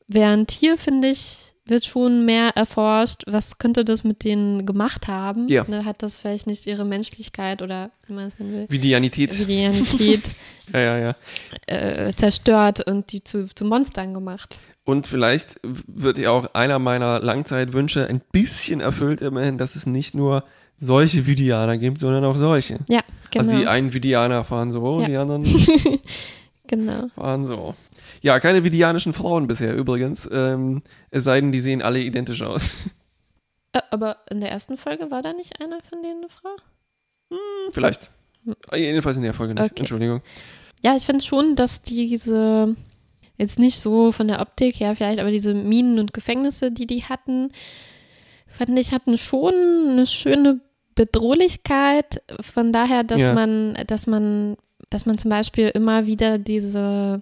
[0.07, 5.49] Während hier, finde ich, wird schon mehr erforscht, was könnte das mit denen gemacht haben.
[5.49, 5.65] Ja.
[5.67, 9.37] Ne, hat das vielleicht nicht ihre Menschlichkeit oder wie man es nennen will, Vidianität.
[9.37, 10.21] Vidianität
[10.73, 11.15] Ja, ja, ja.
[11.67, 14.57] äh, zerstört und die zu, zu Monstern gemacht.
[14.85, 20.15] Und vielleicht wird ja auch einer meiner Langzeitwünsche ein bisschen erfüllt, immerhin, dass es nicht
[20.15, 20.45] nur
[20.77, 22.79] solche Vidianer gibt, sondern auch solche.
[22.87, 23.01] Ja,
[23.31, 23.45] genau.
[23.45, 25.07] Also die einen Vidianer fahren so und Ja.
[25.07, 25.43] die anderen
[26.67, 27.07] genau.
[27.09, 27.75] fahren so.
[28.21, 30.27] Ja, keine vidianischen Frauen bisher übrigens.
[30.31, 32.89] Ähm, es sei denn, die sehen alle identisch aus.
[33.91, 36.49] Aber in der ersten Folge war da nicht einer von denen eine Frau?
[37.71, 38.09] Vielleicht.
[38.71, 39.63] Äh, Jedenfalls in der Folge nicht.
[39.63, 39.79] Okay.
[39.81, 40.21] Entschuldigung.
[40.83, 42.75] Ja, ich finde schon, dass diese,
[43.37, 47.03] jetzt nicht so von der Optik her vielleicht, aber diese Minen und Gefängnisse, die die
[47.03, 47.49] hatten,
[48.47, 49.53] fand ich, hatten schon
[49.91, 50.61] eine schöne
[50.95, 52.21] Bedrohlichkeit.
[52.41, 53.33] Von daher, dass Ja.
[53.33, 54.55] man, dass man,
[54.89, 57.21] dass man zum Beispiel immer wieder diese,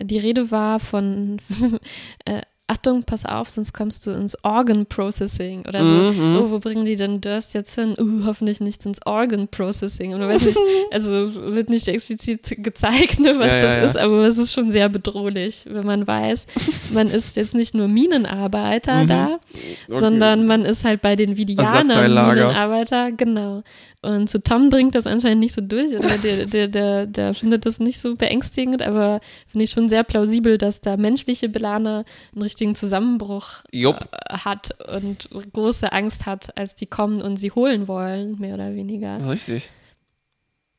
[0.00, 1.38] die Rede war von,
[2.24, 6.12] äh, Achtung, pass auf, sonst kommst du ins Organ Processing oder so.
[6.12, 6.36] Mhm.
[6.40, 7.94] Oh, wo bringen die denn Durst jetzt hin?
[8.00, 10.14] Uh, hoffentlich nicht ins Organ Processing.
[10.14, 10.58] Und du weißt nicht,
[10.90, 11.10] also
[11.54, 13.84] wird nicht explizit gezeigt, ne, was Ja, das ja.
[13.84, 16.46] ist, aber es ist schon sehr bedrohlich, wenn man weiß,
[16.94, 19.08] man ist jetzt nicht nur Minenarbeiter Mhm.
[19.08, 19.98] da, Okay.
[20.00, 21.88] sondern man ist halt bei den Vidianern.
[21.88, 23.64] Minenarbeiter, genau.
[24.04, 27.66] Und zu Tom dringt das anscheinend nicht so durch oder der, der, der, der findet
[27.66, 32.42] das nicht so beängstigend, aber finde ich schon sehr plausibel, dass da menschliche Belaner einen
[32.42, 33.92] richtigen Zusammenbruch äh,
[34.28, 39.24] hat und große Angst hat, als die kommen und sie holen wollen, mehr oder weniger.
[39.30, 39.70] Richtig.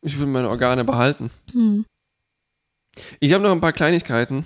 [0.01, 1.29] Ich will meine Organe behalten.
[1.53, 1.85] Hm.
[3.21, 4.45] Ich habe noch ein paar Kleinigkeiten.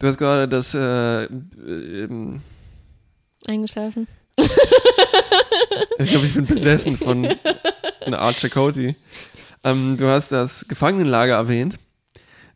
[0.00, 2.42] Du hast gerade das äh, ähm,
[3.46, 4.08] Eingeschlafen.
[5.98, 7.26] Ich glaube, ich bin besessen von
[8.04, 8.96] einer Art Chakotay.
[9.64, 11.78] Ähm, du hast das Gefangenenlager erwähnt.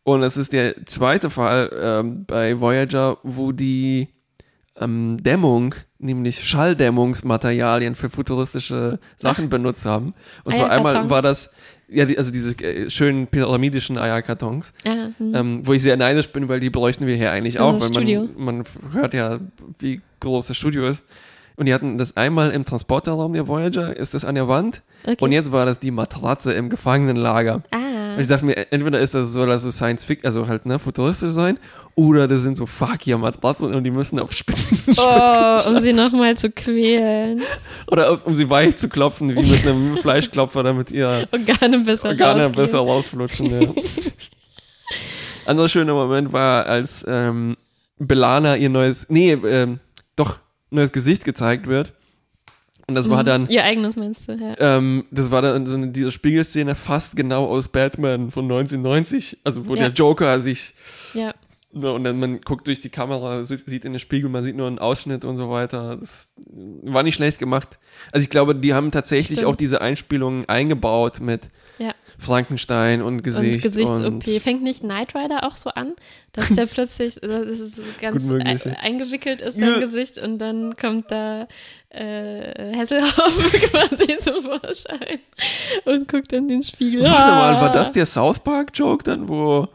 [0.03, 4.09] Und es ist der zweite Fall ähm, bei Voyager, wo die
[4.81, 10.15] ähm, Dämmung, nämlich Schalldämmungsmaterialien für futuristische Sachen benutzt haben.
[10.45, 11.51] Und zwar einmal war das,
[11.89, 15.35] ja, die, also diese äh, schönen pyramidischen Eierkartons, Ja, hm.
[15.35, 18.05] ähm, wo ich sehr neidisch bin, weil die bräuchten wir hier eigentlich auch, das weil
[18.05, 19.39] man, man hört ja,
[19.79, 21.05] wie groß das Studio ist.
[21.61, 24.81] Und die hatten das einmal im Transporterraum der Voyager, ist das an der Wand.
[25.05, 25.17] okay.
[25.21, 27.63] Und jetzt war das die Matratze im Gefangenenlager.
[27.71, 30.65] ah, Und ich dachte mir, entweder ist das soll das so Science Fiction, also halt
[30.65, 31.59] ne, futuristisch sein,
[31.97, 35.83] oder das sind so fuck hier Matratzen und die müssen auf Spitzen, oh, Spitzen um
[35.83, 37.43] sie nochmal zu quälen.
[37.89, 42.45] oder um sie weich zu klopfen, wie mit einem Fleischklopfer, damit ihr Organe besser Organe
[42.47, 42.53] rausgehen.
[42.53, 43.61] besser rausflutschen.
[43.61, 43.69] Ja.
[45.45, 47.59] Anderer schöner Moment war, als ähm,
[47.99, 49.79] Belana ihr neues, nee, ähm,
[50.17, 50.39] doch,
[50.71, 51.93] neues Gesicht gezeigt wird.
[52.87, 53.27] Und das war Mhm.
[53.27, 54.55] dann, Ihr eigenes meinst du, ja.
[54.59, 59.69] ähm, das war dann so eine, diese Spiegelszene fast genau aus Batman von 1990, also
[59.69, 59.83] wo Ja.
[59.83, 60.75] der Joker sich
[61.15, 61.33] Ja,
[61.73, 64.81] Und dann man guckt durch die Kamera, sieht in den Spiegel, man sieht nur einen
[64.81, 65.97] Ausschnitt und so weiter.
[66.01, 66.27] Das
[66.83, 67.79] war nicht schlecht gemacht.
[68.11, 69.53] Also ich glaube, die haben tatsächlich Stimmt.
[69.53, 71.95] auch diese Einspielungen eingebaut mit ja.
[72.19, 73.65] Frankenstein und Gesicht.
[73.67, 74.43] und Gesichts-OP.
[74.43, 75.95] Fängt nicht Knight Rider auch so an,
[76.33, 79.71] dass der plötzlich äh, das ist so ganz e eingewickelt ist, Ja.
[79.73, 81.47] sein Gesicht, und dann kommt da
[81.91, 83.15] äh, Hasselhoff
[83.71, 85.21] quasi zum Vorschein
[85.85, 87.03] und guckt in den Spiegel.
[87.05, 87.73] Warte mal, war Ah.
[87.73, 89.69] das der South Park Joke dann, wo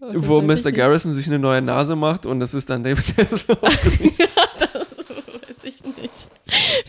[0.00, 0.54] wo Mr.
[0.54, 0.74] nicht.
[0.74, 4.18] Garrison sich eine neue Nase macht und das ist dann David Hasselhoffs Gesicht.
[4.20, 4.26] ja,
[4.58, 6.28] das weiß ich nicht.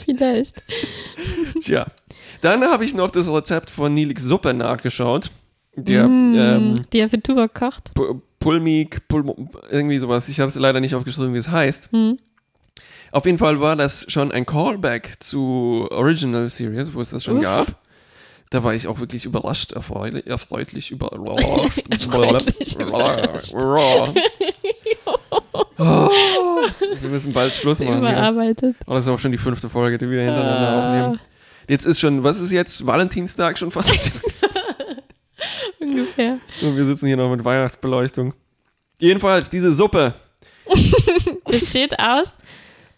[0.05, 0.55] Vielleicht.
[1.61, 1.87] Tja.
[2.41, 5.31] Dann habe ich noch das Rezept von Nilix Suppe nachgeschaut.
[5.75, 7.91] Der Mm, ähm, die er für Tuvok kocht.
[7.95, 9.35] Pu- Pulmik, Pul
[9.69, 10.29] irgendwie sowas.
[10.29, 11.91] Ich habe es leider nicht aufgeschrieben, wie es heißt.
[11.91, 12.17] Hm.
[13.11, 17.37] Auf jeden Fall war das schon ein Callback zu Original Series, wo es das schon
[17.37, 17.43] Uff.
[17.43, 17.67] gab.
[18.51, 23.53] Da war ich auch wirklich überrascht, erfreulich, erfreutlich überrascht.
[25.77, 25.79] Oh,
[26.99, 27.99] wir müssen bald Schluss machen.
[27.99, 28.75] Überarbeitet.
[28.85, 31.19] Oh, das ist auch schon die fünfte Folge, die wir hintereinander aufnehmen.
[31.69, 32.85] Jetzt ist schon, was ist jetzt?
[32.85, 34.11] Valentinstag schon fast.
[35.79, 36.39] Ungefähr.
[36.61, 38.33] Und wir sitzen hier noch mit Weihnachtsbeleuchtung.
[38.99, 40.13] Jedenfalls, diese Suppe.
[41.45, 42.27] Besteht aus.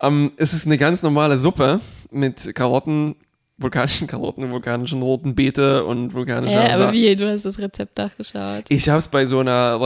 [0.02, 3.16] Ähm, es ist eine ganz normale Suppe mit Karotten,
[3.62, 7.16] vulkanischen Karotten, vulkanischen roten Beete und vulkanischer Hä, aber Sa- wie?
[7.16, 8.64] Du hast das Rezept nachgeschaut.
[8.70, 9.80] Ich habe es bei so einer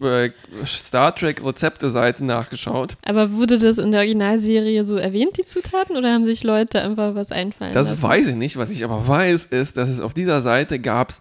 [0.00, 2.96] Re äh, Star Trek Rezepte-Seite nachgeschaut.
[3.04, 7.14] Aber wurde das in der Originalserie so erwähnt, die Zutaten, oder haben sich Leute einfach
[7.14, 8.02] was einfallen Das lassen?
[8.02, 8.56] weiß ich nicht.
[8.56, 11.12] Was ich aber weiß, ist, dass es auf dieser Seite gab,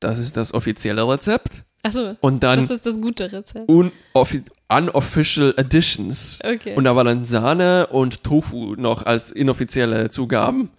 [0.00, 3.68] das ist das offizielle Rezept Achso, und dann das ist das gute Rezept.
[3.68, 6.38] unoffi unofficial Additions.
[6.44, 6.74] Okay.
[6.76, 10.70] Und da war dann Sahne und Tofu noch als inoffizielle Zugaben.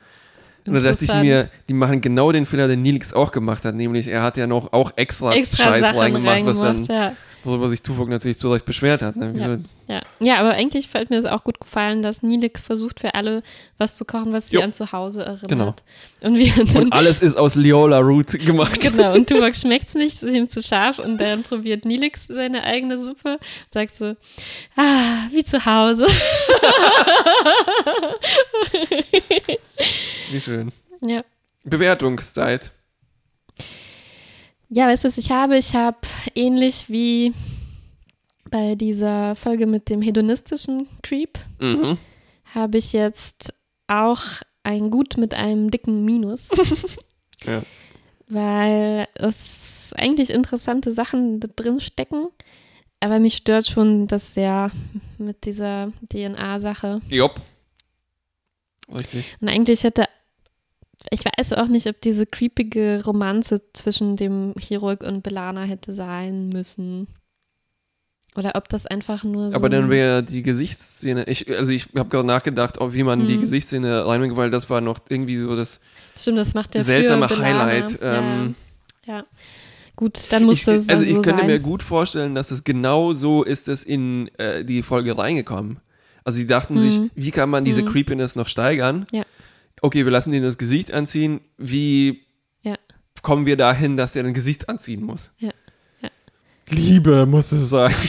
[0.67, 3.75] Und da dachte ich mir, die machen genau den Fehler, den Nilix auch gemacht hat,
[3.75, 7.13] nämlich er hat ja noch auch extra, extra Scheiß reingemacht, was dann, ja.
[7.43, 9.15] Worüber sich Tuvok natürlich zu Recht beschwert hat.
[9.15, 9.31] Ne?
[9.33, 9.57] Wieso?
[9.87, 10.01] Ja.
[10.19, 13.43] ja, aber eigentlich fällt mir es auch gut gefallen, dass Nilix versucht für alle
[13.77, 14.61] was zu kochen, was sie Jo.
[14.61, 15.49] an zu Hause erinnert.
[15.49, 15.75] Genau.
[16.21, 18.79] Und wir dann Und alles ist aus Liola Root gemacht.
[18.79, 23.03] Genau, und Tuvok schmeckt's nicht, ist ihm zu scharf und dann probiert Nilix seine eigene
[23.03, 24.15] Suppe und sagt so,
[24.77, 26.07] ah, wie zu Hause.
[30.31, 30.71] Wie schön.
[31.01, 31.23] ja.
[31.63, 32.71] Bewertungszeit.
[34.73, 35.57] Ja, weißt du, was ich habe?
[35.57, 35.97] Ich habe
[36.33, 37.33] ähnlich wie
[38.49, 41.97] bei dieser Folge mit dem hedonistischen Creep, Mhm.
[42.55, 43.53] habe ich jetzt
[43.87, 44.21] auch
[44.63, 46.49] ein Gut mit einem dicken Minus.
[47.43, 47.63] Ja.
[48.27, 52.27] weil es eigentlich interessante Sachen da drin stecken.
[52.99, 54.69] Aber mich stört schon das sehr
[55.17, 57.01] mit dieser DNA-Sache.
[57.09, 57.41] Jopp.
[58.93, 59.35] Richtig.
[59.41, 60.05] Und eigentlich hätte,
[61.11, 66.49] ich weiß auch nicht, ob diese creepige Romanze zwischen dem Chirurg und Belana hätte sein
[66.49, 67.07] müssen.
[68.35, 69.57] Oder ob das einfach nur so.
[69.57, 73.35] Aber dann wäre die Gesichtsszene, ich, also ich habe gerade nachgedacht, ob wie man die
[73.35, 73.41] Mhm.
[73.41, 75.81] Gesichtsszene reinbringt, weil das war noch irgendwie so das
[76.17, 77.27] Stimmt, das macht der seltsame.
[77.27, 77.99] Highlight.
[78.01, 78.55] Ähm,
[79.05, 79.25] ja, ja.
[79.97, 81.47] Gut, dann muss ich, das also so ich könnte sein.
[81.47, 85.79] mir gut vorstellen, dass es genau so ist es in äh, die Folge reingekommen.
[86.23, 87.11] Also sie dachten sich, Mhm.
[87.15, 87.87] wie kann man diese Mhm.
[87.89, 89.07] Creepiness noch steigern?
[89.11, 89.23] Ja.
[89.81, 91.41] Okay, wir lassen ihn das Gesicht anziehen.
[91.57, 92.23] Wie
[92.61, 92.75] Ja.
[93.23, 95.31] kommen wir dahin, dass er ein Gesicht anziehen muss?
[95.39, 95.51] Ja.
[96.01, 96.09] Ja.
[96.69, 97.93] Liebe muss es sein.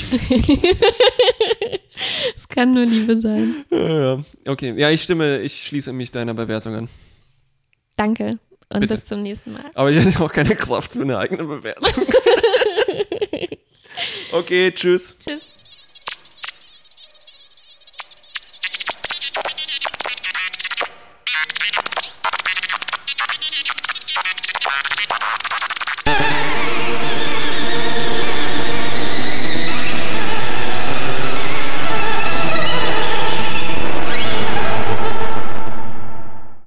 [2.35, 3.65] Es kann nur Liebe sein.
[3.71, 6.89] Ja, okay, ja, ich stimme, ich schließe mich deiner Bewertung an.
[7.97, 8.39] Danke
[8.71, 8.97] und Bitte.
[8.97, 9.65] bis zum nächsten Mal.
[9.75, 12.05] Aber ich hätte auch keine Kraft für eine eigene Bewertung.
[14.33, 15.17] okay, tschüss.
[15.19, 15.62] Tschüss.